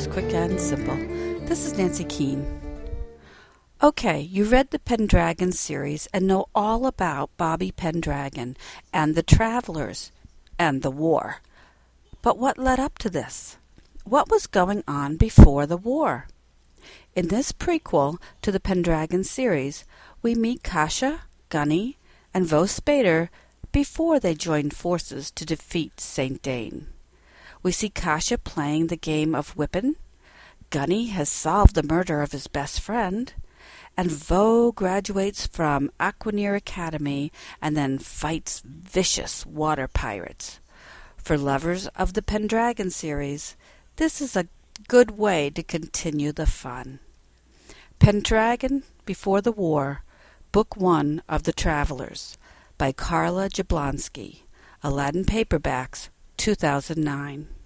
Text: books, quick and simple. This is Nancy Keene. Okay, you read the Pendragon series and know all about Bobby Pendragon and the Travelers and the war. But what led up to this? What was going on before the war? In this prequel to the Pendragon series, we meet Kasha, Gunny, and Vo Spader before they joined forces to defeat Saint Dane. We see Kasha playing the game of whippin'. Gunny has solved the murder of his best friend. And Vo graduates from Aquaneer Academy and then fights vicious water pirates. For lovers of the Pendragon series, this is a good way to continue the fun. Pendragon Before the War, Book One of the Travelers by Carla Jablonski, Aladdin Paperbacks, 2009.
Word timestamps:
books, 0.00 0.06
quick 0.06 0.32
and 0.32 0.60
simple. 0.60 0.94
This 1.46 1.66
is 1.66 1.76
Nancy 1.76 2.04
Keene. 2.04 2.46
Okay, 3.82 4.20
you 4.20 4.44
read 4.44 4.70
the 4.70 4.78
Pendragon 4.78 5.50
series 5.50 6.06
and 6.14 6.28
know 6.28 6.46
all 6.54 6.86
about 6.86 7.36
Bobby 7.36 7.72
Pendragon 7.72 8.56
and 8.92 9.16
the 9.16 9.24
Travelers 9.24 10.12
and 10.60 10.82
the 10.82 10.92
war. 10.92 11.38
But 12.22 12.38
what 12.38 12.56
led 12.56 12.78
up 12.78 12.98
to 12.98 13.10
this? 13.10 13.56
What 14.04 14.30
was 14.30 14.46
going 14.46 14.84
on 14.86 15.16
before 15.16 15.66
the 15.66 15.76
war? 15.76 16.28
In 17.16 17.28
this 17.28 17.50
prequel 17.50 18.18
to 18.42 18.52
the 18.52 18.60
Pendragon 18.60 19.24
series, 19.24 19.84
we 20.22 20.36
meet 20.36 20.62
Kasha, 20.62 21.22
Gunny, 21.48 21.98
and 22.32 22.46
Vo 22.46 22.62
Spader 22.62 23.28
before 23.72 24.20
they 24.20 24.34
joined 24.34 24.72
forces 24.72 25.32
to 25.32 25.44
defeat 25.44 25.98
Saint 25.98 26.42
Dane. 26.42 26.86
We 27.62 27.72
see 27.72 27.90
Kasha 27.90 28.38
playing 28.38 28.86
the 28.86 28.96
game 28.96 29.34
of 29.34 29.50
whippin'. 29.56 29.96
Gunny 30.70 31.06
has 31.06 31.28
solved 31.28 31.74
the 31.74 31.82
murder 31.82 32.22
of 32.22 32.32
his 32.32 32.46
best 32.46 32.80
friend. 32.80 33.32
And 33.96 34.10
Vo 34.10 34.72
graduates 34.72 35.46
from 35.46 35.90
Aquaneer 36.00 36.56
Academy 36.56 37.32
and 37.60 37.76
then 37.76 37.98
fights 37.98 38.62
vicious 38.64 39.44
water 39.44 39.88
pirates. 39.88 40.60
For 41.16 41.36
lovers 41.36 41.86
of 41.88 42.14
the 42.14 42.22
Pendragon 42.22 42.90
series, 42.90 43.56
this 43.96 44.20
is 44.20 44.36
a 44.36 44.48
good 44.88 45.18
way 45.18 45.50
to 45.50 45.62
continue 45.62 46.32
the 46.32 46.46
fun. 46.46 47.00
Pendragon 47.98 48.84
Before 49.04 49.42
the 49.42 49.52
War, 49.52 50.02
Book 50.52 50.76
One 50.76 51.22
of 51.28 51.42
the 51.42 51.52
Travelers 51.52 52.38
by 52.78 52.92
Carla 52.92 53.50
Jablonski, 53.50 54.44
Aladdin 54.82 55.26
Paperbacks, 55.26 56.08
2009. 56.40 57.59